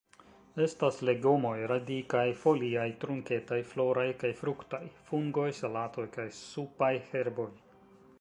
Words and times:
Estas 0.63 0.95
legomoj: 1.07 1.57
radikaj, 1.71 2.23
foliaj, 2.43 2.85
trunketaj, 3.03 3.59
floraj 3.73 4.07
kaj 4.23 4.31
fruktaj; 4.39 4.81
fungoj, 5.11 5.47
salatoj 5.59 6.07
kaj 6.17 6.27
supaj 6.39 6.91
herboj. 7.13 7.47